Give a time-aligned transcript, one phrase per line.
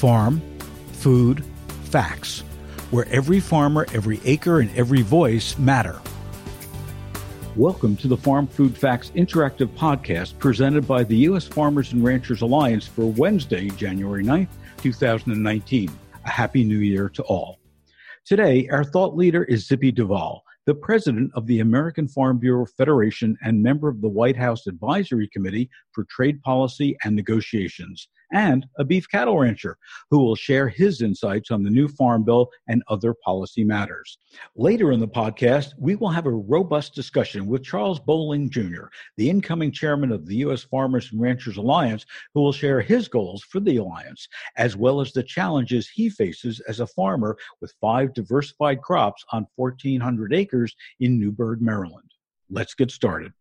[0.00, 0.40] Farm,
[0.92, 1.44] food,
[1.90, 2.40] facts,
[2.90, 6.00] where every farmer, every acre, and every voice matter.
[7.54, 11.44] Welcome to the Farm Food Facts Interactive Podcast presented by the U.S.
[11.44, 15.90] Farmers and Ranchers Alliance for Wednesday, January 9th, 2019.
[16.24, 17.58] A happy new year to all.
[18.24, 23.36] Today, our thought leader is Zippy Duvall, the president of the American Farm Bureau Federation
[23.42, 28.84] and member of the White House Advisory Committee for Trade Policy and Negotiations and a
[28.84, 29.76] beef cattle rancher
[30.10, 34.18] who will share his insights on the new farm bill and other policy matters.
[34.56, 39.28] Later in the podcast, we will have a robust discussion with Charles Bowling Jr., the
[39.28, 40.62] incoming chairman of the U.S.
[40.62, 45.12] Farmers and Ranchers Alliance, who will share his goals for the alliance, as well as
[45.12, 51.18] the challenges he faces as a farmer with five diversified crops on 1,400 acres in
[51.18, 52.10] Newburg, Maryland.
[52.50, 53.32] Let's get started.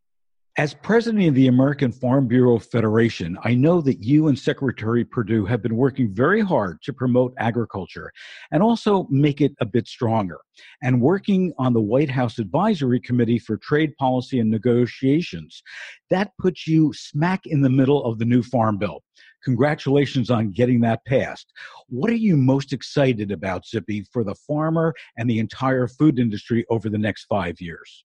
[0.59, 5.45] As president of the American Farm Bureau Federation, I know that you and Secretary Perdue
[5.45, 8.11] have been working very hard to promote agriculture
[8.51, 10.37] and also make it a bit stronger.
[10.83, 15.63] And working on the White House Advisory Committee for Trade Policy and Negotiations,
[16.09, 19.01] that puts you smack in the middle of the new Farm Bill.
[19.45, 21.53] Congratulations on getting that passed.
[21.87, 26.65] What are you most excited about, Zippy, for the farmer and the entire food industry
[26.69, 28.03] over the next five years?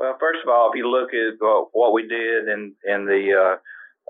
[0.00, 1.36] Well, first of all, if you look at
[1.72, 3.56] what we did in in the uh,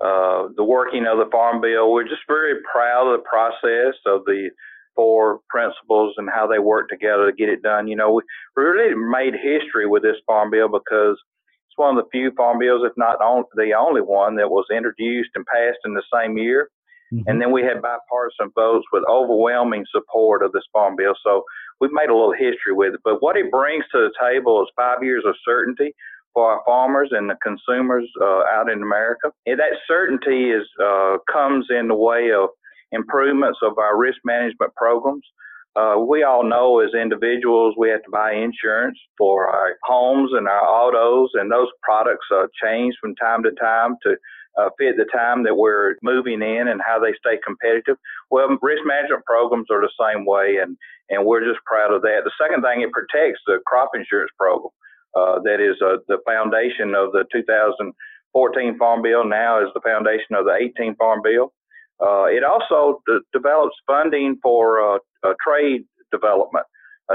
[0.01, 4.23] uh, the working of the Farm Bill, we're just very proud of the process of
[4.25, 4.49] the
[4.95, 7.87] four principles and how they work together to get it done.
[7.87, 8.23] You know, we
[8.55, 11.19] really made history with this Farm Bill because
[11.67, 15.31] it's one of the few Farm Bills, if not the only one, that was introduced
[15.35, 16.69] and passed in the same year.
[17.13, 17.27] Mm-hmm.
[17.27, 21.13] And then we had bipartisan votes with overwhelming support of this Farm Bill.
[21.21, 21.43] So
[21.81, 23.01] we've made a little history with it.
[23.03, 25.93] But what it brings to the table is five years of certainty
[26.33, 29.31] for our farmers and the consumers uh, out in America.
[29.45, 32.49] And that certainty is uh, comes in the way of
[32.93, 35.25] improvements of our risk management programs.
[35.75, 40.47] Uh, we all know as individuals we have to buy insurance for our homes and
[40.47, 44.15] our autos, and those products uh, change from time to time to
[44.59, 47.95] uh, fit the time that we're moving in and how they stay competitive.
[48.29, 50.75] Well, risk management programs are the same way, and,
[51.11, 52.23] and we're just proud of that.
[52.23, 54.71] The second thing, it protects the crop insurance program.
[55.13, 60.35] Uh, that is uh, the foundation of the 2014 Farm Bill, now is the foundation
[60.35, 61.51] of the 18 Farm Bill.
[62.01, 66.65] Uh, it also d- develops funding for uh, trade development.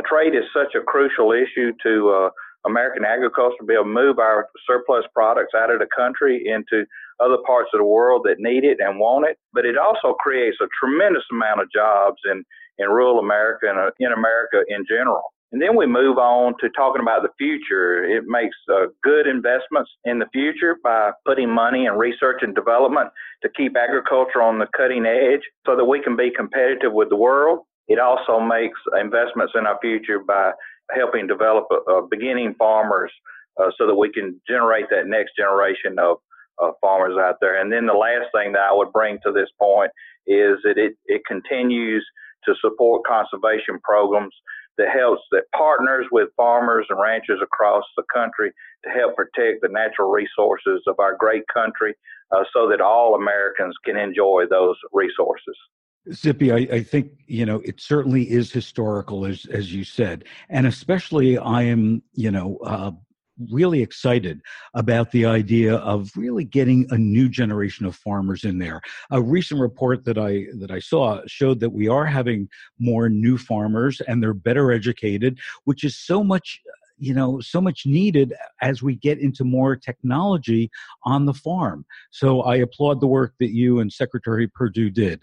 [0.06, 2.30] trade is such a crucial issue to uh,
[2.66, 6.84] American agriculture to be able to move our surplus products out of the country into
[7.20, 9.38] other parts of the world that need it and want it.
[9.54, 12.44] But it also creates a tremendous amount of jobs in,
[12.78, 15.22] in rural America and uh, in America in general.
[15.52, 18.04] And then we move on to talking about the future.
[18.04, 23.10] It makes uh, good investments in the future by putting money in research and development
[23.42, 27.16] to keep agriculture on the cutting edge so that we can be competitive with the
[27.16, 27.60] world.
[27.86, 30.50] It also makes investments in our future by
[30.94, 33.12] helping develop uh, beginning farmers
[33.60, 36.18] uh, so that we can generate that next generation of
[36.62, 37.60] uh, farmers out there.
[37.60, 39.90] And then the last thing that I would bring to this point
[40.26, 42.04] is that it, it continues
[42.46, 44.34] to support conservation programs
[44.78, 48.52] that helps that partners with farmers and ranchers across the country
[48.84, 51.94] to help protect the natural resources of our great country
[52.34, 55.56] uh, so that all Americans can enjoy those resources.
[56.12, 60.64] Zippy, I, I, think you know it certainly is historical, as as you said, and
[60.64, 62.92] especially I am you know uh,
[63.50, 64.40] really excited
[64.74, 68.80] about the idea of really getting a new generation of farmers in there.
[69.10, 72.48] A recent report that I that I saw showed that we are having
[72.78, 76.60] more new farmers and they're better educated, which is so much
[76.98, 80.70] you know so much needed as we get into more technology
[81.04, 81.84] on the farm.
[82.10, 85.22] So i applaud the work that you and secretary perdue did.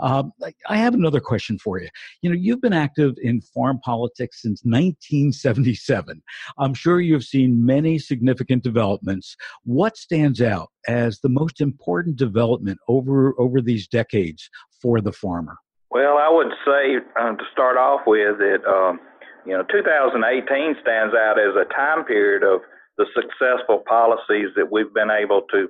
[0.00, 0.32] Um,
[0.68, 1.88] i have another question for you.
[2.22, 6.22] You know you've been active in farm politics since 1977
[6.58, 9.36] i'm sure you've seen many significant developments.
[9.64, 14.48] What stands out as the most important development over over these decades
[14.80, 15.56] for the farmer?
[15.90, 19.00] Well i would say uh, to start off with that um,
[19.46, 22.60] you know, 2018 stands out as a time period of
[22.96, 25.68] the successful policies that we've been able to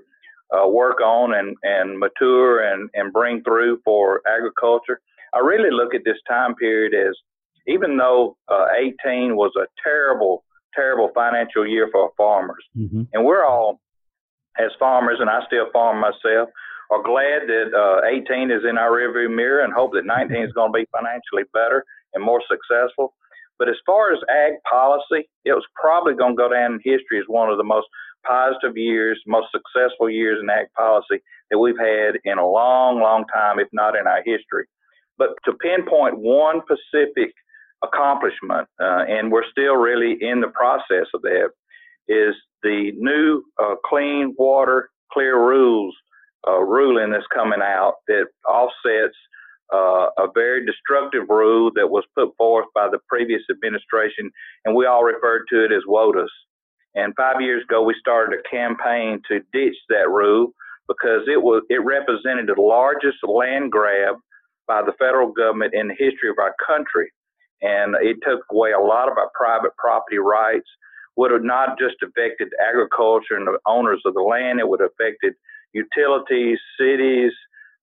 [0.54, 5.00] uh, work on and, and mature and, and bring through for agriculture.
[5.32, 7.14] I really look at this time period as
[7.66, 10.44] even though uh, 18 was a terrible,
[10.74, 13.02] terrible financial year for farmers, mm-hmm.
[13.12, 13.80] and we're all,
[14.58, 16.50] as farmers, and I still farm myself,
[16.90, 20.52] are glad that uh, 18 is in our rearview mirror and hope that 19 is
[20.52, 23.14] going to be financially better and more successful.
[23.58, 27.18] But as far as ag policy, it was probably going to go down in history
[27.18, 27.86] as one of the most
[28.26, 33.24] positive years, most successful years in ag policy that we've had in a long, long
[33.32, 34.66] time, if not in our history.
[35.18, 37.32] But to pinpoint one specific
[37.82, 41.50] accomplishment, uh, and we're still really in the process of that,
[42.08, 45.94] is the new uh, clean water clear rules
[46.48, 49.16] uh, ruling that's coming out that offsets
[49.72, 54.30] uh, a very destructive rule that was put forth by the previous administration,
[54.64, 56.28] and we all referred to it as WOTUS.
[56.94, 60.52] And five years ago, we started a campaign to ditch that rule
[60.86, 64.16] because it was it represented the largest land grab
[64.66, 67.10] by the federal government in the history of our country,
[67.62, 70.68] and it took away a lot of our private property rights.
[71.16, 74.90] Would have not just affected agriculture and the owners of the land; it would have
[74.98, 75.34] affected
[75.72, 77.32] utilities, cities,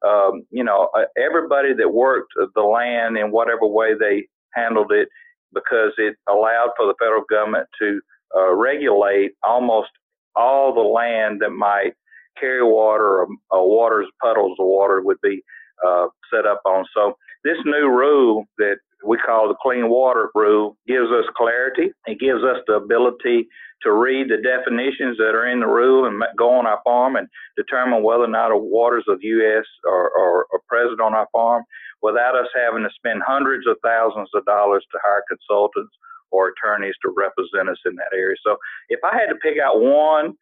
[0.07, 5.07] um, you know, uh, everybody that worked the land in whatever way they handled it,
[5.53, 8.01] because it allowed for the federal government to
[8.35, 9.89] uh, regulate almost
[10.35, 11.93] all the land that might
[12.39, 15.43] carry water or, or waters, puddles of water would be
[15.85, 16.85] uh, set up on.
[16.93, 21.91] So this new rule that we call the clean water rule gives us clarity.
[22.05, 23.47] It gives us the ability
[23.83, 27.27] to read the definitions that are in the rule and go on our farm and
[27.57, 29.65] determine whether or not waters of U.S.
[29.87, 31.63] are, are, are present on our farm
[32.01, 35.93] without us having to spend hundreds of thousands of dollars to hire consultants
[36.31, 38.35] or attorneys to represent us in that area.
[38.45, 38.57] So
[38.89, 40.33] if I had to pick out one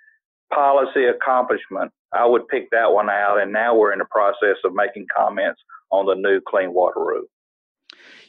[0.54, 3.40] policy accomplishment, I would pick that one out.
[3.40, 7.26] And now we're in the process of making comments on the new clean water rule.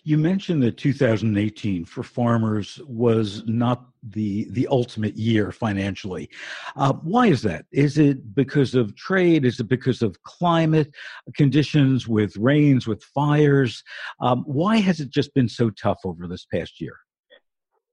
[0.04, 6.30] You mentioned that 2018 for farmers was not the the ultimate year financially.
[6.76, 7.66] Uh, why is that?
[7.70, 9.44] Is it because of trade?
[9.44, 10.94] Is it because of climate
[11.36, 13.82] conditions with rains, with fires?
[14.20, 16.96] Um, why has it just been so tough over this past year?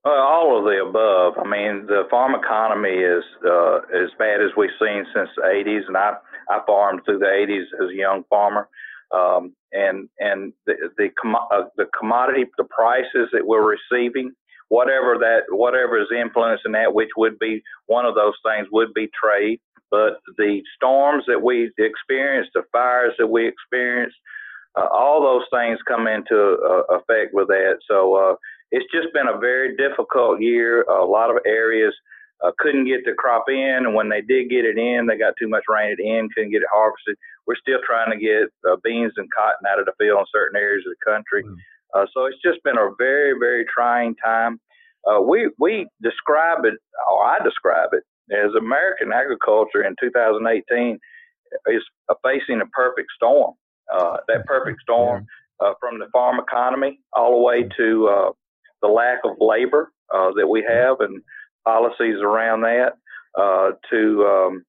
[0.06, 1.33] Uh, all of the above.
[1.38, 5.88] I mean, the farm economy is uh, as bad as we've seen since the 80s,
[5.88, 6.13] and I
[6.50, 8.69] I farmed through the 80s as a young farmer,
[9.12, 14.31] um, and and the the, com- uh, the commodity, the prices that we're receiving,
[14.69, 19.09] whatever that whatever is influencing that, which would be one of those things, would be
[19.21, 19.59] trade.
[19.89, 24.18] But the storms that we experienced, the fires that we experienced,
[24.75, 27.80] uh, all those things come into uh, effect with that.
[27.89, 28.36] So uh,
[28.71, 30.81] it's just been a very difficult year.
[30.83, 31.94] A lot of areas
[32.44, 35.34] uh, couldn't get the crop in, and when they did get it in, they got
[35.39, 37.18] too much rain at the end, couldn't get it harvested.
[37.45, 40.57] We're still trying to get uh, beans and cotton out of the field in certain
[40.60, 41.44] areas of the country.
[41.44, 41.56] Mm.
[41.95, 44.60] Uh, so it's just been a very, very trying time.
[45.07, 46.75] Uh, we we describe it,
[47.10, 51.00] or I describe it, as American agriculture in 2018
[51.68, 51.83] is
[52.24, 53.54] facing a perfect storm.
[53.94, 55.25] Uh, that perfect storm
[55.60, 58.31] uh, from the farm economy all the way to uh,
[58.81, 61.22] the lack of labor uh, that we have and
[61.68, 62.94] policies around that
[63.38, 64.66] uh, to um,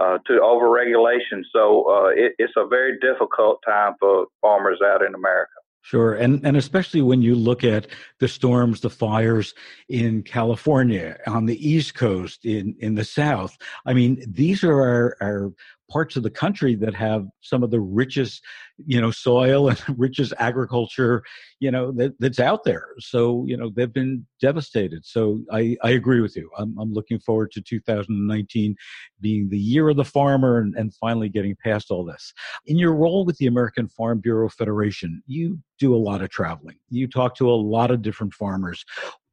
[0.00, 1.42] uh, to overregulation.
[1.54, 5.52] So uh, it, it's a very difficult time for farmers out in America.
[5.82, 7.86] Sure, and and especially when you look at
[8.18, 9.54] the storms, the fires
[9.88, 13.56] in California, on the East Coast, in in the South.
[13.86, 15.52] I mean, these are our, our
[15.90, 18.42] parts of the country that have some of the richest,
[18.86, 21.22] you know, soil and richest agriculture,
[21.58, 22.86] you know, that, that's out there.
[22.98, 25.04] So, you know, they've been devastated.
[25.04, 26.50] So I, I agree with you.
[26.56, 28.74] I'm, I'm looking forward to 2019
[29.20, 32.32] being the year of the farmer and, and finally getting past all this.
[32.66, 36.76] In your role with the American Farm Bureau Federation, you do a lot of traveling.
[36.90, 38.84] You talk to a lot of different farmers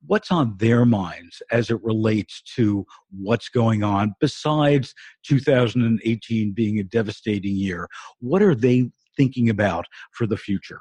[0.06, 4.94] what's on their minds as it relates to what's going on besides
[5.26, 7.88] 2018 being a devastating year?
[8.20, 10.80] What are they thinking about for the future?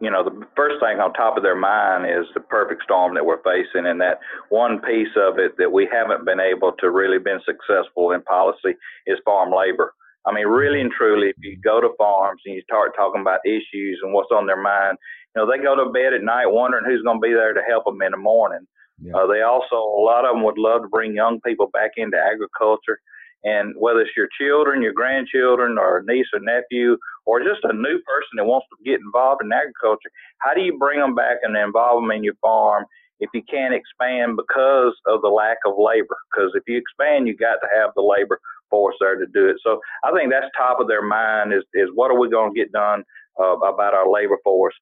[0.00, 3.24] You know the first thing on top of their mind is the perfect storm that
[3.24, 7.18] we're facing and that one piece of it that we haven't been able to really
[7.18, 9.94] been successful in policy is farm labor.
[10.26, 13.40] I mean, really and truly, if you go to farms and you start talking about
[13.46, 14.98] issues and what's on their mind,
[15.34, 17.62] you know, they go to bed at night wondering who's going to be there to
[17.68, 18.66] help them in the morning.
[19.00, 19.14] Yeah.
[19.14, 22.16] Uh, they also, a lot of them would love to bring young people back into
[22.16, 22.98] agriculture.
[23.44, 28.02] And whether it's your children, your grandchildren, or niece or nephew, or just a new
[28.02, 31.56] person that wants to get involved in agriculture, how do you bring them back and
[31.56, 32.84] involve them in your farm
[33.20, 36.16] if you can't expand because of the lack of labor?
[36.32, 39.56] Because if you expand, you got to have the labor force there to do it.
[39.62, 42.58] So I think that's top of their mind is, is what are we going to
[42.58, 43.04] get done
[43.38, 44.74] uh, about our labor force?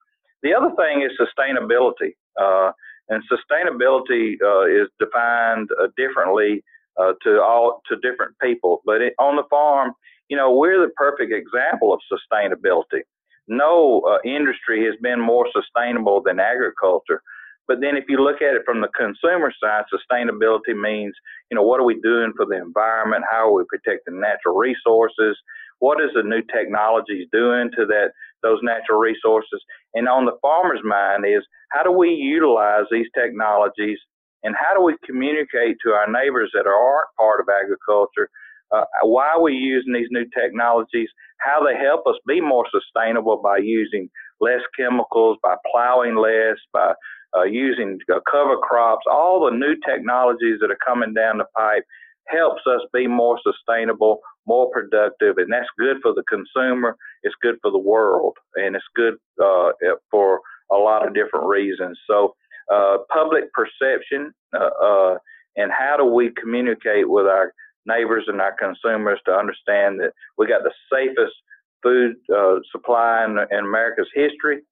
[0.46, 2.14] The other thing is sustainability.
[2.40, 2.70] Uh,
[3.08, 6.62] and sustainability uh, is defined uh, differently
[7.00, 8.80] uh, to all to different people.
[8.86, 9.90] But it, on the farm,
[10.28, 13.02] you know, we're the perfect example of sustainability.
[13.48, 17.22] No uh, industry has been more sustainable than agriculture.
[17.66, 21.14] But then if you look at it from the consumer side, sustainability means,
[21.50, 23.24] you know, what are we doing for the environment?
[23.28, 25.36] How are we protecting natural resources?
[25.80, 28.12] What is the new technologies doing to that
[28.46, 29.58] those natural resources.
[29.94, 31.42] And on the farmer's mind is
[31.74, 33.98] how do we utilize these technologies?
[34.44, 38.30] And how do we communicate to our neighbors that aren't part of agriculture
[38.74, 43.58] uh, why we using these new technologies, how they help us be more sustainable by
[43.58, 44.08] using
[44.40, 46.92] less chemicals, by plowing less, by
[47.36, 51.84] uh, using uh, cover crops, all the new technologies that are coming down the pipe
[52.28, 56.96] helps us be more sustainable, more productive, and that's good for the consumer.
[57.22, 59.70] It's good for the world, and it's good uh,
[60.10, 60.40] for
[60.72, 61.98] a lot of different reasons.
[62.06, 62.34] So,
[62.72, 65.18] uh, public perception uh, uh,
[65.56, 67.52] and how do we communicate with our
[67.86, 71.34] neighbors and our consumers to understand that we got the safest
[71.82, 74.62] food uh, supply in, in America's history,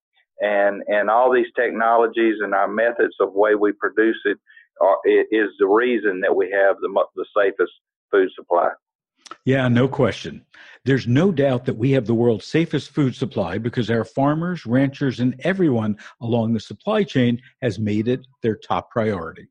[0.41, 4.39] and and all these technologies and our methods of way we produce it
[5.59, 7.73] the reason that we have the the safest
[8.11, 8.69] food supply.
[9.45, 10.45] Yeah, no question.
[10.85, 15.21] There's no doubt that we have the world's safest food supply because our farmers, ranchers,
[15.21, 19.49] and everyone along the supply chain has made it their top priority.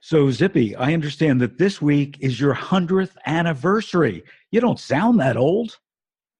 [0.00, 4.24] So, Zippy, I understand that this week is your 100th anniversary.
[4.50, 5.78] You don't sound that old.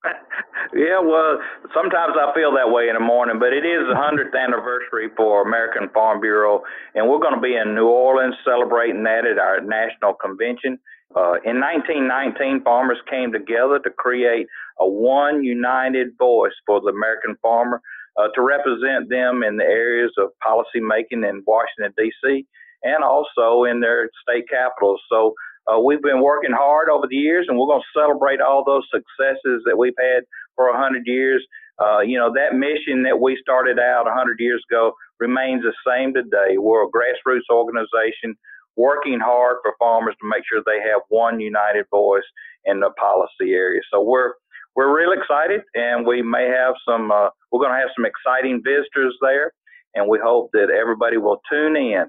[0.75, 1.39] yeah, well,
[1.73, 5.47] sometimes I feel that way in the morning, but it is the 100th anniversary for
[5.47, 6.63] American Farm Bureau,
[6.97, 10.81] and we're going to be in New Orleans celebrating that at our national convention.
[11.15, 14.47] Uh, in 1919, farmers came together to create
[14.81, 17.81] a one united voice for the American farmer
[18.17, 22.47] uh, to represent them in the areas of policy making in Washington, D.C
[22.83, 25.01] and also in their state capitals.
[25.09, 25.35] So
[25.67, 28.87] uh, we've been working hard over the years, and we're going to celebrate all those
[28.91, 30.25] successes that we've had
[30.57, 31.45] for 100 years.
[31.81, 36.13] Uh, you know, that mission that we started out 100 years ago remains the same
[36.13, 36.59] today.
[36.59, 38.37] We're a grassroots organization
[38.77, 42.25] working hard for farmers to make sure they have one united voice
[42.65, 43.81] in the policy area.
[43.93, 44.35] So we're
[44.75, 47.11] we're real excited, and we may have some.
[47.11, 49.53] Uh, we're going to have some exciting visitors there,
[49.95, 52.05] and we hope that everybody will tune in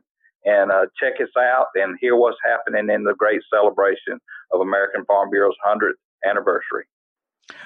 [0.46, 4.20] and uh, check us out and hear what's happening in the great celebration
[4.52, 5.94] of American Farm Bureau's 100th
[6.26, 6.86] anniversary.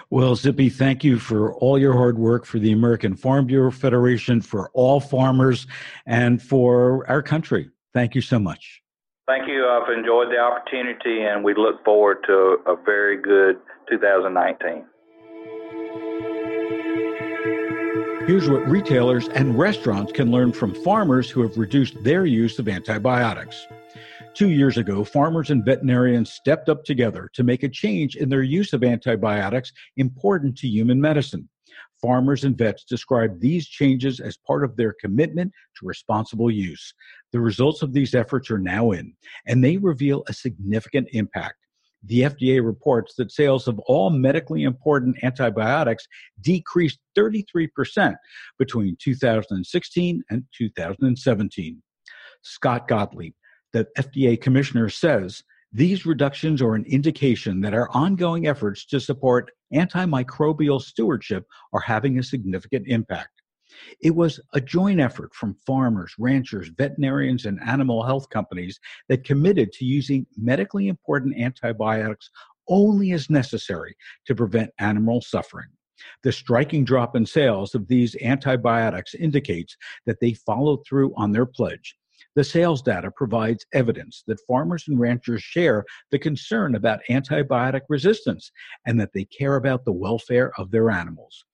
[0.10, 4.42] Well, Zippy, thank you for all your hard work for the American Farm Bureau Federation,
[4.42, 5.68] for all farmers,
[6.06, 7.70] and for our country.
[7.94, 8.82] Thank you so much.
[9.28, 9.66] Thank you.
[9.66, 13.58] Uh, I've enjoyed the opportunity, and we look forward to a very good
[13.90, 14.86] 2019.
[18.26, 22.70] Here's what retailers and restaurants can learn from farmers who have reduced their use of
[22.70, 23.68] antibiotics.
[24.34, 28.44] Two years ago, farmers and veterinarians stepped up together to make a change in their
[28.44, 31.50] use of antibiotics important to human medicine.
[32.02, 36.94] Farmers and vets describe these changes as part of their commitment to responsible use.
[37.34, 39.14] The results of these efforts are now in,
[39.46, 41.58] and they reveal a significant impact
[42.04, 46.08] the FDA reports that sales of all medically important antibiotics
[46.42, 48.16] decreased 33%
[48.58, 51.82] between 2016 and 2017.
[52.44, 53.34] Scott Gottlieb,
[53.74, 55.44] the FDA commissioner, says
[55.74, 62.18] these reductions are an indication that our ongoing efforts to support antimicrobial stewardship are having
[62.18, 63.42] a significant impact.
[64.02, 68.80] It was a joint effort from farmers, ranchers, veterinarians, and animal health companies
[69.10, 72.30] that committed to using medically important antibiotics
[72.68, 75.70] only as necessary to prevent animal suffering.
[76.24, 81.46] The striking drop in sales of these antibiotics indicates that they followed through on their
[81.46, 81.96] pledge.
[82.36, 88.52] The sales data provides evidence that farmers and ranchers share the concern about antibiotic resistance
[88.86, 91.46] and that they care about the welfare of their animals.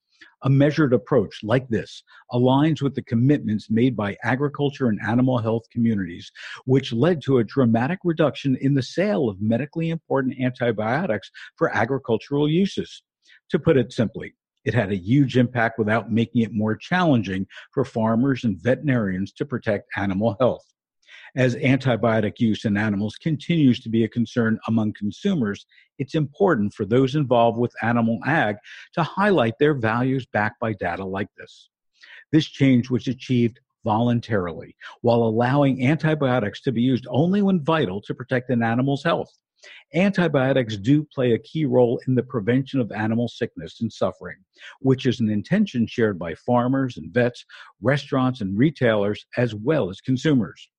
[0.43, 5.63] A measured approach like this aligns with the commitments made by agriculture and animal health
[5.71, 6.31] communities,
[6.65, 12.49] which led to a dramatic reduction in the sale of medically important antibiotics for agricultural
[12.49, 13.03] uses.
[13.49, 14.33] To put it simply,
[14.65, 19.45] it had a huge impact without making it more challenging for farmers and veterinarians to
[19.45, 20.65] protect animal health
[21.35, 25.65] as antibiotic use in animals continues to be a concern among consumers,
[25.97, 28.55] it's important for those involved with animal ag
[28.93, 31.69] to highlight their values backed by data like this.
[32.31, 38.13] This change was achieved voluntarily while allowing antibiotics to be used only when vital to
[38.13, 39.29] protect an animal's health.
[39.93, 44.37] Antibiotics do play a key role in the prevention of animal sickness and suffering,
[44.81, 47.45] which is an intention shared by farmers and vets,
[47.81, 50.69] restaurants and retailers, as well as consumers.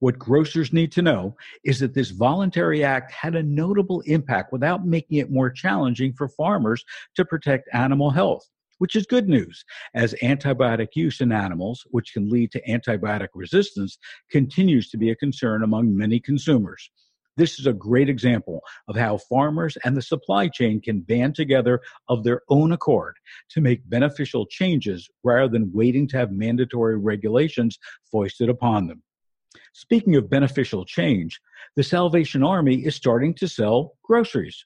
[0.00, 4.86] What grocers need to know is that this voluntary act had a notable impact without
[4.86, 6.84] making it more challenging for farmers
[7.14, 12.28] to protect animal health, which is good news, as antibiotic use in animals, which can
[12.28, 13.96] lead to antibiotic resistance,
[14.30, 16.90] continues to be a concern among many consumers.
[17.38, 21.80] This is a great example of how farmers and the supply chain can band together
[22.08, 23.16] of their own accord
[23.50, 27.78] to make beneficial changes rather than waiting to have mandatory regulations
[28.10, 29.02] foisted upon them.
[29.72, 31.40] Speaking of beneficial change,
[31.76, 34.64] the Salvation Army is starting to sell groceries.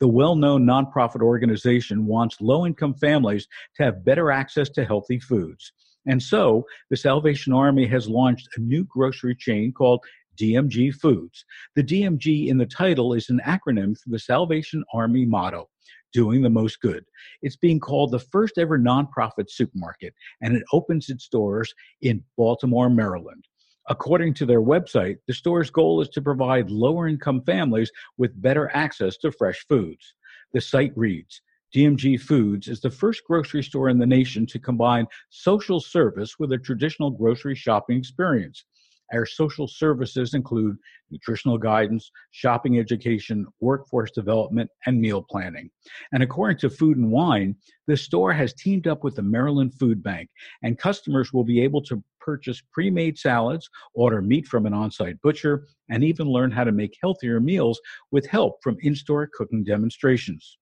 [0.00, 3.46] The well known nonprofit organization wants low income families
[3.76, 5.72] to have better access to healthy foods.
[6.06, 10.04] And so, the Salvation Army has launched a new grocery chain called
[10.36, 11.44] DMG Foods.
[11.76, 15.68] The DMG in the title is an acronym for the Salvation Army motto
[16.12, 17.04] doing the most good.
[17.42, 22.90] It's being called the first ever nonprofit supermarket, and it opens its doors in Baltimore,
[22.90, 23.46] Maryland.
[23.88, 28.70] According to their website, the store's goal is to provide lower income families with better
[28.74, 30.14] access to fresh foods.
[30.52, 31.42] The site reads
[31.74, 36.52] DMG Foods is the first grocery store in the nation to combine social service with
[36.52, 38.64] a traditional grocery shopping experience.
[39.12, 40.76] Our social services include
[41.10, 45.70] nutritional guidance, shopping education, workforce development, and meal planning.
[46.12, 50.02] And according to Food and Wine, the store has teamed up with the Maryland Food
[50.02, 50.30] Bank,
[50.62, 54.90] and customers will be able to purchase pre made salads, order meat from an on
[54.90, 59.28] site butcher, and even learn how to make healthier meals with help from in store
[59.32, 60.58] cooking demonstrations.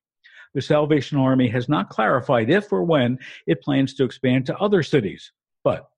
[0.55, 4.83] The Salvation Army has not clarified if or when it plans to expand to other
[4.83, 5.91] cities, but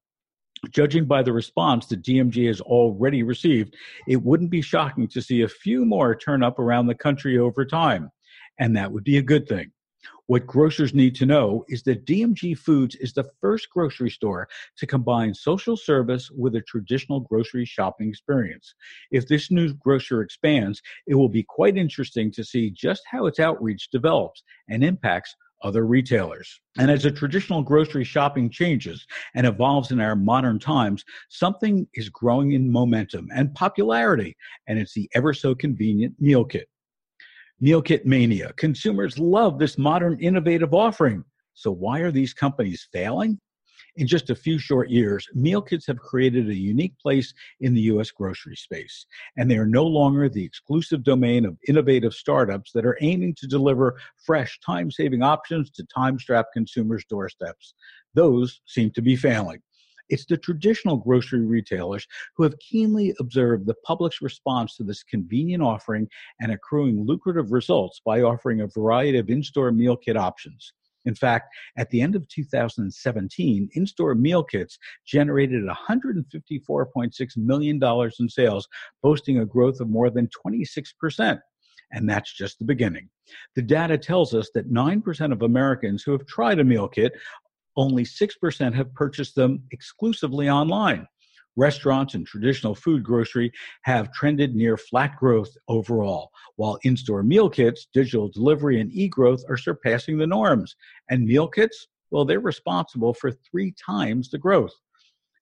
[0.71, 3.75] Judging by the response that DMG has already received,
[4.07, 7.64] it wouldn't be shocking to see a few more turn up around the country over
[7.64, 8.11] time.
[8.61, 9.73] And that would be a good thing.
[10.32, 14.48] What grocers need to know is that DMG Foods is the first grocery store
[14.78, 18.74] to combine social service with a traditional grocery shopping experience.
[19.10, 23.40] If this new grocer expands, it will be quite interesting to see just how its
[23.40, 26.60] outreach develops and impacts other retailers.
[26.78, 32.08] And as a traditional grocery shopping changes and evolves in our modern times, something is
[32.08, 34.34] growing in momentum and popularity,
[34.66, 36.70] and it's the ever so convenient meal kit.
[37.62, 38.52] Meal kit mania.
[38.57, 41.25] Consumers love this modern innovative offering.
[41.54, 43.38] So why are these companies failing?
[43.95, 47.83] In just a few short years, meal kits have created a unique place in the
[47.83, 48.11] U.S.
[48.11, 52.98] grocery space, and they are no longer the exclusive domain of innovative startups that are
[53.01, 57.75] aiming to deliver fresh, time saving options to time strapped consumers' doorsteps.
[58.14, 59.62] Those seem to be failing.
[60.08, 65.62] It's the traditional grocery retailers who have keenly observed the public's response to this convenient
[65.62, 66.08] offering
[66.40, 70.72] and accruing lucrative results by offering a variety of in store meal kit options.
[71.04, 77.80] In fact, at the end of 2017, in store meal kits generated $154.6 million
[78.20, 78.68] in sales,
[79.02, 81.40] boasting a growth of more than 26%.
[81.94, 83.08] And that's just the beginning.
[83.54, 87.12] The data tells us that 9% of Americans who have tried a meal kit,
[87.76, 91.06] only 6% have purchased them exclusively online.
[91.56, 97.50] Restaurants and traditional food grocery have trended near flat growth overall, while in store meal
[97.50, 100.74] kits, digital delivery, and e growth are surpassing the norms.
[101.11, 104.72] And meal kits, well, they're responsible for three times the growth.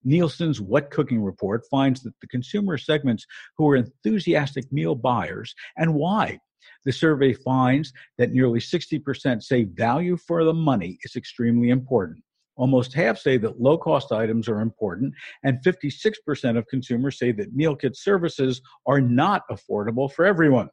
[0.03, 5.95] Nielsen's What Cooking Report finds that the consumer segments who are enthusiastic meal buyers and
[5.95, 6.41] why.
[6.85, 12.23] The survey finds that nearly 60% say value for the money is extremely important.
[12.57, 17.55] Almost half say that low cost items are important, and 56% of consumers say that
[17.55, 20.69] meal kit services are not affordable for everyone.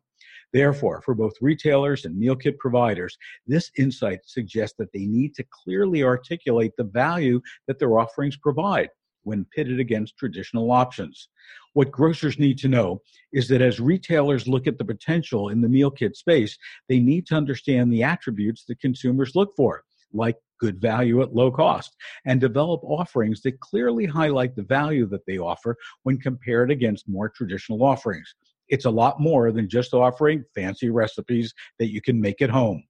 [0.53, 5.45] Therefore, for both retailers and meal kit providers, this insight suggests that they need to
[5.63, 8.89] clearly articulate the value that their offerings provide
[9.23, 11.29] when pitted against traditional options.
[11.77, 15.69] What grocers need to know is that as retailers look at the potential in the
[15.69, 16.57] meal kit space,
[16.89, 21.51] they need to understand the attributes that consumers look for, like good value at low
[21.51, 27.07] cost, and develop offerings that clearly highlight the value that they offer when compared against
[27.07, 28.33] more traditional offerings.
[28.69, 32.85] It's a lot more than just offering fancy recipes that you can make at home.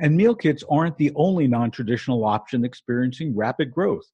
[0.00, 4.04] And meal kits aren't the only non traditional option experiencing rapid growth.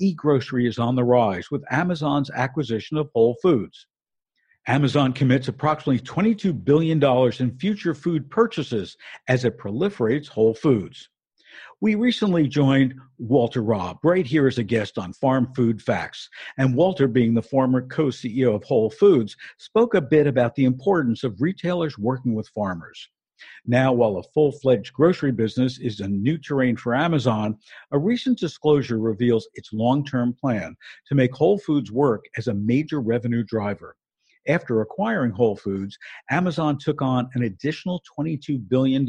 [0.00, 3.86] E grocery is on the rise with Amazon's acquisition of Whole Foods.
[4.66, 7.02] Amazon commits approximately $22 billion
[7.38, 8.96] in future food purchases
[9.28, 11.08] as it proliferates Whole Foods.
[11.82, 16.28] We recently joined Walter Robb right here as a guest on Farm Food Facts.
[16.56, 20.64] And Walter, being the former co CEO of Whole Foods, spoke a bit about the
[20.64, 23.08] importance of retailers working with farmers.
[23.66, 27.58] Now, while a full fledged grocery business is a new terrain for Amazon,
[27.92, 30.76] a recent disclosure reveals its long term plan
[31.06, 33.96] to make Whole Foods work as a major revenue driver.
[34.48, 35.98] After acquiring Whole Foods,
[36.30, 39.02] Amazon took on an additional $22 billion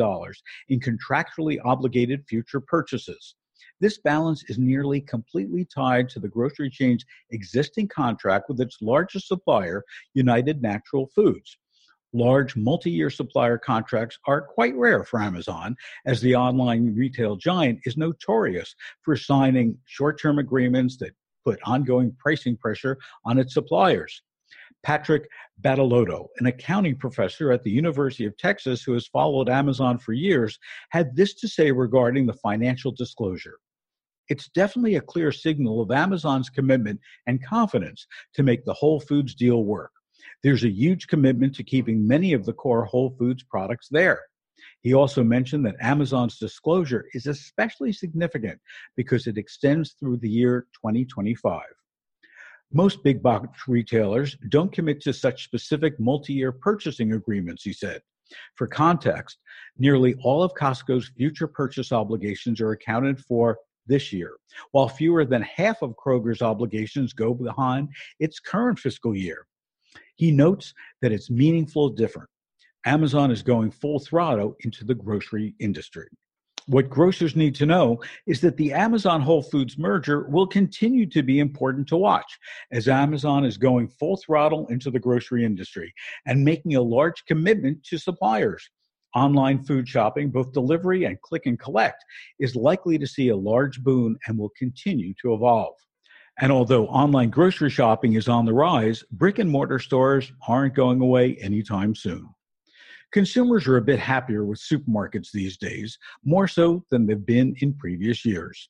[0.70, 3.36] in contractually obligated future purchases.
[3.80, 9.28] This balance is nearly completely tied to the grocery chain's existing contract with its largest
[9.28, 11.58] supplier, United Natural Foods.
[12.14, 17.80] Large multi year supplier contracts are quite rare for Amazon, as the online retail giant
[17.86, 24.22] is notorious for signing short term agreements that put ongoing pricing pressure on its suppliers.
[24.84, 25.30] Patrick
[25.62, 30.58] Badolato, an accounting professor at the University of Texas who has followed Amazon for years,
[30.90, 33.58] had this to say regarding the financial disclosure.
[34.28, 39.36] It's definitely a clear signal of Amazon's commitment and confidence to make the Whole Foods
[39.36, 39.92] deal work.
[40.44, 44.22] There's a huge commitment to keeping many of the core Whole Foods products there.
[44.82, 48.60] He also mentioned that Amazon's disclosure is especially significant
[48.96, 51.62] because it extends through the year 2025.
[52.74, 58.02] Most big box retailers don't commit to such specific multi year purchasing agreements, he said.
[58.56, 59.40] For context,
[59.78, 63.58] nearly all of Costco's future purchase obligations are accounted for
[63.88, 64.38] this year,
[64.72, 69.46] while fewer than half of Kroger's obligations go behind its current fiscal year.
[70.16, 72.30] He notes that it's meaningful different.
[72.86, 76.08] Amazon is going full throttle into the grocery industry.
[76.68, 81.24] What grocers need to know is that the Amazon Whole Foods merger will continue to
[81.24, 82.40] be important to watch
[82.72, 85.94] as Amazon is going full throttle into the grocery industry
[86.28, 88.70] and making a large commitment to suppliers.
[89.16, 92.04] Online food shopping, both delivery and click and collect,
[92.40, 95.76] is likely to see a large boon and will continue to evolve.
[96.42, 101.00] And although online grocery shopping is on the rise, brick and mortar stores aren't going
[101.00, 102.28] away anytime soon.
[103.12, 107.76] Consumers are a bit happier with supermarkets these days, more so than they've been in
[107.76, 108.70] previous years.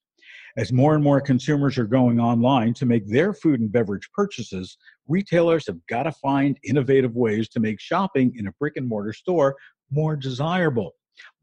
[0.58, 4.78] As more and more consumers are going online to make their food and beverage purchases,
[5.08, 9.14] retailers have got to find innovative ways to make shopping in a brick and mortar
[9.14, 9.56] store
[9.92, 10.92] more desirable,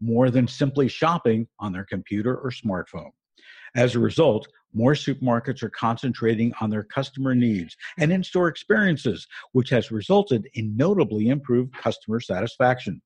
[0.00, 3.10] more than simply shopping on their computer or smartphone.
[3.74, 9.26] As a result, more supermarkets are concentrating on their customer needs and in store experiences,
[9.52, 13.00] which has resulted in notably improved customer satisfaction.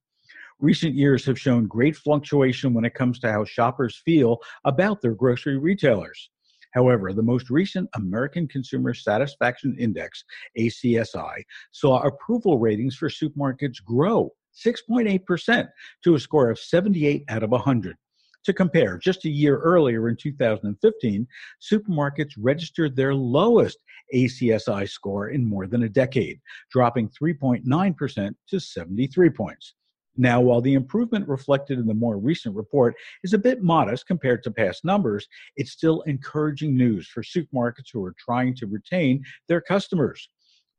[0.59, 5.15] Recent years have shown great fluctuation when it comes to how shoppers feel about their
[5.15, 6.31] grocery retailers.
[6.73, 10.25] However, the most recent American Consumer Satisfaction Index,
[10.59, 14.31] ACSI, saw approval ratings for supermarkets grow
[14.65, 15.69] 6.8%
[16.05, 17.97] to a score of 78 out of 100.
[18.45, 21.27] To compare, just a year earlier in 2015,
[21.61, 23.79] supermarkets registered their lowest
[24.13, 29.75] ACSI score in more than a decade, dropping 3.9% to 73 points.
[30.17, 34.43] Now, while the improvement reflected in the more recent report is a bit modest compared
[34.43, 35.27] to past numbers,
[35.57, 40.29] it's still encouraging news for supermarkets who are trying to retain their customers.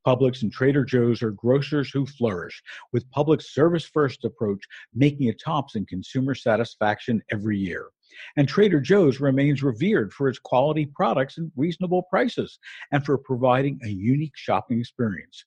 [0.06, 2.62] Publix and Trader Joe's are grocers who flourish,
[2.92, 4.64] with Publix service first approach
[4.94, 7.88] making it tops in consumer satisfaction every year.
[8.38, 12.60] And Trader Joe's remains revered for its quality products and reasonable prices
[12.92, 15.46] and for providing a unique shopping experience.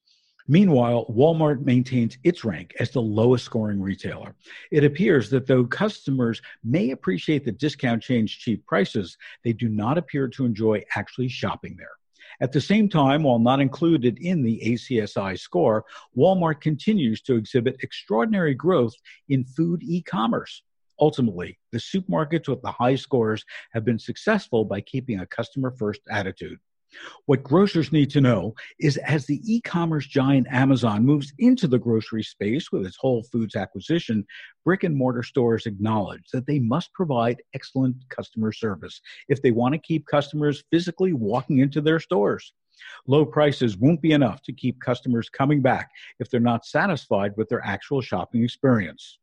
[0.49, 4.35] Meanwhile, Walmart maintains its rank as the lowest scoring retailer.
[4.71, 9.99] It appears that though customers may appreciate the discount change cheap prices, they do not
[9.99, 11.91] appear to enjoy actually shopping there.
[12.41, 15.85] At the same time, while not included in the ACSI score,
[16.17, 18.95] Walmart continues to exhibit extraordinary growth
[19.29, 20.63] in food e commerce.
[21.01, 26.01] Ultimately, the supermarkets with the high scores have been successful by keeping a customer first
[26.11, 26.59] attitude.
[27.27, 31.79] What grocers need to know is as the e commerce giant Amazon moves into the
[31.79, 34.27] grocery space with its Whole Foods acquisition,
[34.65, 39.75] brick and mortar stores acknowledge that they must provide excellent customer service if they want
[39.75, 42.53] to keep customers physically walking into their stores.
[43.07, 47.49] Low prices won't be enough to keep customers coming back if they're not satisfied with
[47.49, 49.19] their actual shopping experience.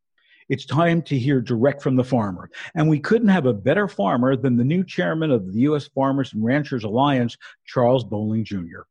[0.49, 2.49] It's time to hear direct from the farmer.
[2.75, 5.87] And we couldn't have a better farmer than the new chairman of the U.S.
[5.87, 8.81] Farmers and Ranchers Alliance, Charles Bowling Jr.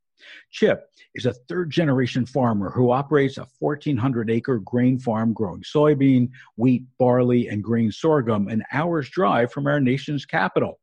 [0.50, 6.30] Chip is a third generation farmer who operates a 1,400 acre grain farm growing soybean,
[6.56, 10.78] wheat, barley, and grain sorghum an hour's drive from our nation's capital.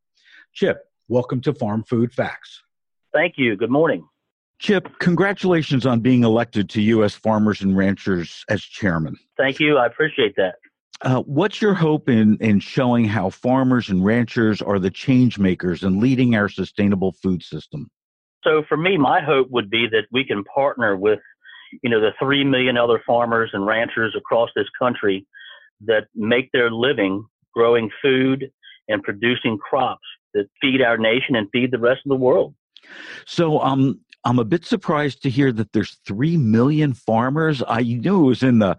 [0.54, 2.62] Chip, welcome to Farm Food Facts.
[3.14, 3.56] Thank you.
[3.56, 4.08] Good morning.
[4.60, 7.16] Chip, congratulations on being elected to U.S.
[7.16, 9.16] Farmers and Ranchers as chairman.
[9.38, 9.78] Thank you.
[9.78, 10.56] I appreciate that.
[11.02, 15.84] Uh, what's your hope in, in showing how farmers and ranchers are the change makers
[15.84, 17.90] and leading our sustainable food system?
[18.44, 21.20] So, for me, my hope would be that we can partner with,
[21.82, 25.26] you know, the three million other farmers and ranchers across this country
[25.86, 28.52] that make their living growing food
[28.90, 32.54] and producing crops that feed our nation and feed the rest of the world.
[33.26, 37.64] So, um, I'm a bit surprised to hear that there's three million farmers.
[37.68, 38.78] I knew it was in the,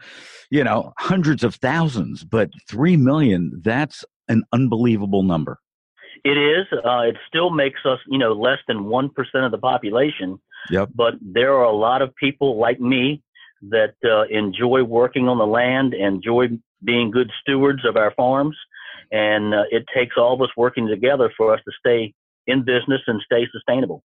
[0.50, 5.58] you know, hundreds of thousands, but three million—that's an unbelievable number.
[6.24, 6.66] It is.
[6.72, 10.38] Uh, it still makes us, you know, less than one percent of the population.
[10.70, 10.90] Yep.
[10.94, 13.22] But there are a lot of people like me
[13.62, 16.48] that uh, enjoy working on the land, enjoy
[16.84, 18.56] being good stewards of our farms,
[19.10, 22.14] and uh, it takes all of us working together for us to stay
[22.46, 24.02] in business and stay sustainable.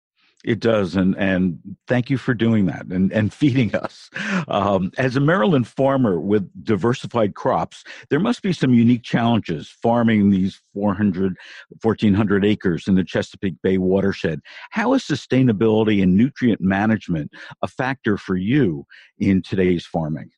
[0.45, 4.09] It does, and and thank you for doing that and and feeding us.
[4.47, 10.29] Um, as a Maryland farmer with diversified crops, there must be some unique challenges farming
[10.29, 11.35] these 400,
[11.81, 14.39] 1,400 acres in the Chesapeake Bay watershed.
[14.69, 18.85] How is sustainability and nutrient management a factor for you
[19.17, 20.29] in today's farming?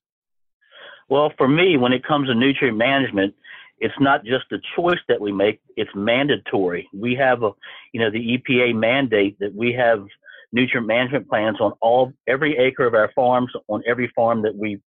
[1.09, 3.35] Well, for me, when it comes to nutrient management,
[3.81, 6.87] it's not just a choice that we make it's mandatory.
[6.93, 7.51] We have a
[7.91, 10.05] you know the epa mandate that we have
[10.53, 14.79] nutrient management plans on all every acre of our farms on every farm that we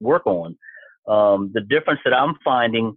[0.00, 0.56] work on.
[1.08, 2.94] Um, the difference that i'm finding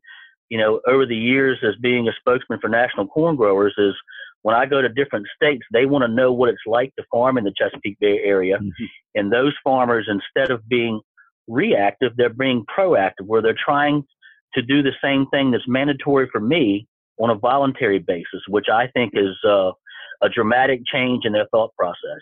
[0.50, 3.94] you know over the years as being a spokesman for national corn growers is
[4.42, 7.38] when i go to different states they want to know what it's like to farm
[7.38, 8.58] in the chesapeake bay area.
[8.58, 8.86] Mm-hmm.
[9.16, 11.00] and those farmers instead of being
[11.48, 14.04] reactive they're being proactive where they're trying
[14.54, 16.88] to do the same thing that's mandatory for me
[17.20, 19.72] on a voluntary basis, which I think is uh,
[20.22, 22.22] a dramatic change in their thought process.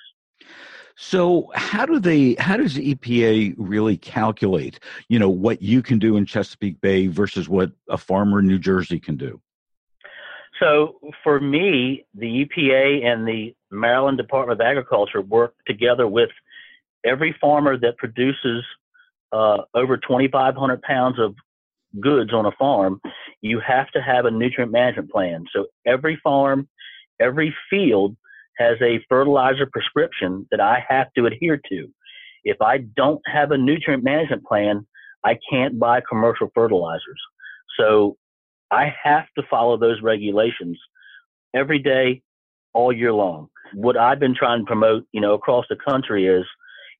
[0.96, 5.98] So how do they how does the EPA really calculate, you know, what you can
[5.98, 9.39] do in Chesapeake Bay versus what a farmer in New Jersey can do?
[10.60, 16.32] So for me, the EPA and the Maryland Department of Agriculture work together with
[17.06, 18.65] every farmer that produces
[19.32, 21.34] uh, over 2,500 pounds of
[21.99, 23.02] goods on a farm,
[23.41, 25.45] you have to have a nutrient management plan.
[25.54, 26.67] So every farm,
[27.19, 28.15] every field
[28.58, 31.88] has a fertilizer prescription that I have to adhere to.
[32.43, 34.86] If I don't have a nutrient management plan,
[35.23, 37.21] I can't buy commercial fertilizers.
[37.78, 38.17] So
[38.71, 40.78] I have to follow those regulations
[41.54, 42.21] every day,
[42.73, 43.47] all year long.
[43.73, 46.45] What I've been trying to promote, you know, across the country is,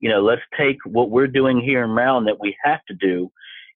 [0.00, 3.30] you know, let's take what we're doing here in Maryland that we have to do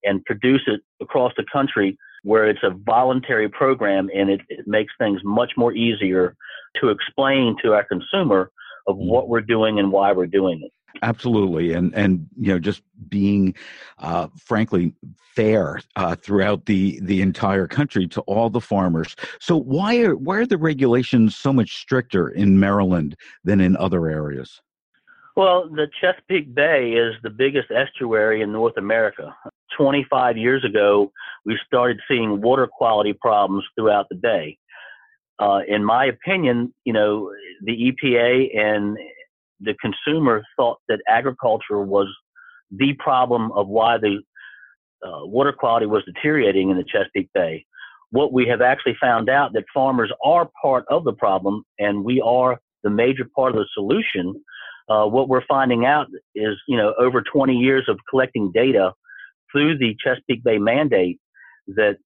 [0.04, 4.92] and produce it across the country where it's a voluntary program and it, it makes
[4.98, 6.34] things much more easier
[6.80, 8.50] to explain to our consumer
[8.86, 9.06] of mm.
[9.06, 13.54] what we're doing and why we're doing it absolutely and and you know just being
[13.98, 14.94] uh, frankly
[15.34, 20.36] fair uh, throughout the the entire country to all the farmers so why are why
[20.36, 24.60] are the regulations so much stricter in maryland than in other areas
[25.36, 29.34] well, the Chesapeake Bay is the biggest estuary in North America.
[29.76, 31.12] 25 years ago,
[31.44, 34.58] we started seeing water quality problems throughout the bay.
[35.38, 37.30] Uh, in my opinion, you know,
[37.62, 38.96] the EPA and
[39.60, 42.08] the consumer thought that agriculture was
[42.70, 44.20] the problem of why the
[45.04, 47.64] uh, water quality was deteriorating in the Chesapeake Bay.
[48.10, 52.20] What we have actually found out that farmers are part of the problem, and we
[52.20, 54.40] are the major part of the solution.
[54.88, 58.92] Uh, what we're finding out is, you know, over 20 years of collecting data
[59.54, 61.20] through the Chesapeake Bay mandate
[61.68, 61.96] that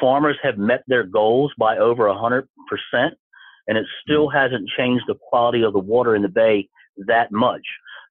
[0.00, 2.44] farmers have met their goals by over 100%,
[3.66, 4.34] and it still mm.
[4.34, 6.68] hasn't changed the quality of the water in the bay
[7.08, 7.62] that much.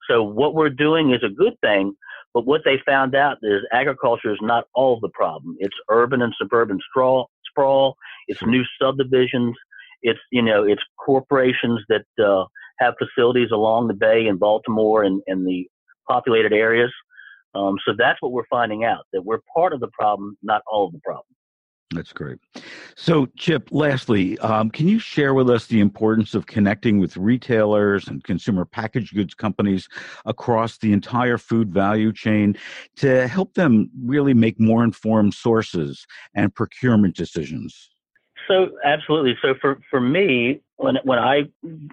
[0.09, 1.93] So, what we're doing is a good thing,
[2.33, 5.55] but what they found out is agriculture is not all the problem.
[5.59, 7.95] It's urban and suburban sprawl, sprawl
[8.27, 9.55] it's new subdivisions,
[10.01, 12.45] it's, you know, it's corporations that uh,
[12.79, 15.67] have facilities along the bay in Baltimore and, and the
[16.07, 16.91] populated areas
[17.55, 20.85] um, so that's what we're finding out that we're part of the problem, not all
[20.85, 21.25] of the problem.
[21.91, 22.37] That's great.
[22.95, 28.07] So, Chip, lastly, um, can you share with us the importance of connecting with retailers
[28.07, 29.89] and consumer packaged goods companies
[30.25, 32.55] across the entire food value chain
[32.97, 37.89] to help them really make more informed sources and procurement decisions?
[38.47, 39.35] So, absolutely.
[39.41, 41.45] So, for, for me, when, when I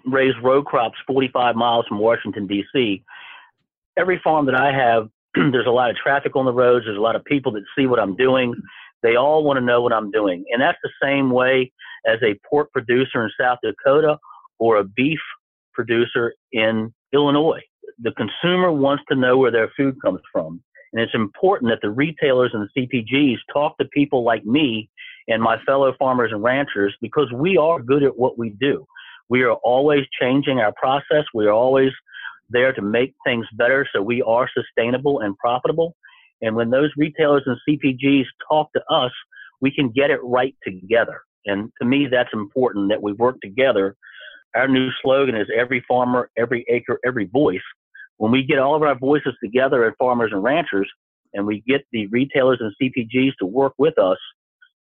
[0.04, 3.02] raise row crops 45 miles from Washington, D.C.,
[3.96, 5.08] every farm that I have
[5.52, 6.86] there's a lot of traffic on the roads.
[6.86, 8.54] There's a lot of people that see what I'm doing.
[9.02, 10.44] They all want to know what I'm doing.
[10.50, 11.72] And that's the same way
[12.06, 14.18] as a pork producer in South Dakota
[14.58, 15.18] or a beef
[15.74, 17.60] producer in Illinois.
[18.00, 20.62] The consumer wants to know where their food comes from.
[20.92, 24.88] And it's important that the retailers and the CPGs talk to people like me
[25.28, 28.86] and my fellow farmers and ranchers because we are good at what we do.
[29.28, 31.24] We are always changing our process.
[31.34, 31.90] We are always
[32.50, 35.96] there to make things better so we are sustainable and profitable.
[36.42, 39.12] And when those retailers and CPGs talk to us,
[39.60, 41.22] we can get it right together.
[41.46, 43.96] And to me, that's important that we work together.
[44.54, 47.60] Our new slogan is every farmer, every acre, every voice.
[48.18, 50.90] When we get all of our voices together at farmers and ranchers,
[51.34, 54.18] and we get the retailers and CPGs to work with us,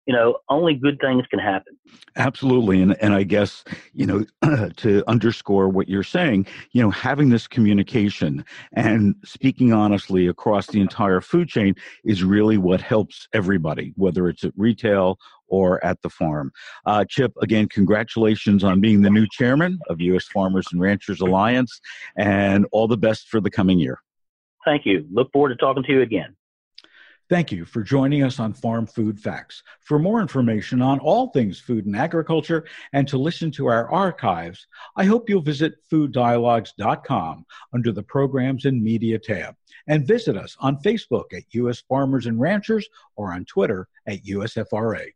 [0.06, 1.76] you know, only good things can happen.
[2.14, 2.80] Absolutely.
[2.80, 4.24] And, and I guess, you know,
[4.76, 10.80] to underscore what you're saying, you know, having this communication and speaking honestly across the
[10.80, 16.10] entire food chain is really what helps everybody, whether it's at retail or at the
[16.10, 16.52] farm.
[16.86, 20.26] Uh, Chip, again, congratulations on being the new chairman of U.S.
[20.26, 21.80] Farmers and Ranchers Alliance,
[22.16, 24.00] and all the best for the coming year.
[24.64, 25.06] Thank you.
[25.12, 26.34] Look forward to talking to you again.
[27.28, 29.64] Thank you for joining us on Farm Food Facts.
[29.80, 34.68] For more information on all things food and agriculture and to listen to our archives,
[34.94, 39.56] I hope you'll visit fooddialogues.com under the Programs and Media tab
[39.88, 41.82] and visit us on Facebook at U.S.
[41.88, 45.08] Farmers and Ranchers or on Twitter at USFRA.